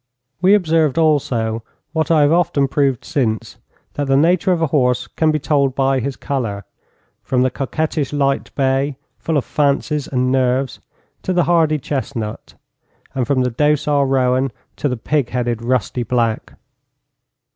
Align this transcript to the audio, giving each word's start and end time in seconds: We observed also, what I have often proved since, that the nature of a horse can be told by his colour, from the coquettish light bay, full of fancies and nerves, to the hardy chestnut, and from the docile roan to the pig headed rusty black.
We 0.41 0.55
observed 0.55 0.97
also, 0.97 1.61
what 1.93 2.09
I 2.09 2.21
have 2.23 2.31
often 2.31 2.67
proved 2.67 3.05
since, 3.05 3.59
that 3.93 4.07
the 4.07 4.17
nature 4.17 4.51
of 4.51 4.59
a 4.59 4.65
horse 4.73 5.05
can 5.05 5.29
be 5.29 5.37
told 5.37 5.75
by 5.75 5.99
his 5.99 6.15
colour, 6.15 6.63
from 7.21 7.43
the 7.43 7.51
coquettish 7.51 8.11
light 8.11 8.49
bay, 8.55 8.97
full 9.19 9.37
of 9.37 9.45
fancies 9.45 10.07
and 10.07 10.31
nerves, 10.31 10.79
to 11.21 11.33
the 11.33 11.43
hardy 11.43 11.77
chestnut, 11.77 12.55
and 13.13 13.27
from 13.27 13.41
the 13.43 13.51
docile 13.51 14.05
roan 14.07 14.51
to 14.77 14.89
the 14.89 14.97
pig 14.97 15.29
headed 15.29 15.61
rusty 15.61 16.01
black. 16.01 16.53